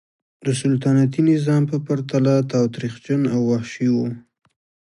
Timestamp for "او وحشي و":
3.33-3.97